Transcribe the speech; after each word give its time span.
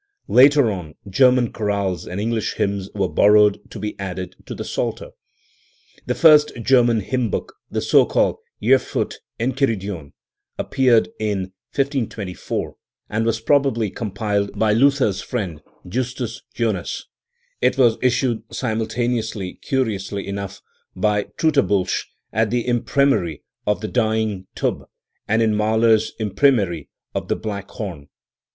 Later 0.27 0.71
on, 0.71 0.95
German 1.07 1.51
chorales 1.53 2.07
and 2.07 2.19
English 2.19 2.53
hymns 2.55 2.89
were 2.95 3.07
borrow 3.07 3.49
ed 3.49 3.59
to 3.69 3.77
be 3.77 3.95
added 3.99 4.35
to 4.47 4.55
the 4.55 4.63
Psalter. 4.63 5.11
The 6.07 6.15
first 6.15 6.51
German 6.63 7.01
hymn 7.01 7.29
book, 7.29 7.53
the 7.69 7.81
so 7.81 8.07
called 8.07 8.37
Erfurt 8.63 9.19
En 9.39 9.53
chiridion, 9.53 10.13
appeared 10.57 11.09
in 11.19 11.53
1524, 11.75 12.73
and 13.11 13.27
was 13.27 13.41
probably 13.41 13.91
compiled 13.91 14.57
by 14.57 14.73
Luther's 14.73 15.21
friend 15.21 15.61
Justus 15.87 16.41
Jonas, 16.55 17.05
It 17.61 17.77
was 17.77 17.99
issued 18.01 18.41
simultaneously, 18.51 19.59
curiously 19.61 20.27
enough, 20.27 20.63
by 20.95 21.25
Tratobulsch 21.37 22.05
at 22.33 22.49
the 22.49 22.63
imprimcrie 22.67 23.43
of 23.67 23.81
the 23.81 23.87
Dyeing 23.87 24.47
Tub, 24.55 24.85
and 25.27 25.43
in 25.43 25.53
Malcr's 25.53 26.13
imprimo.rie 26.19 26.87
of 27.13 27.27
the 27.27 27.35
Black 27.35 27.69
Horn. 27.69 28.07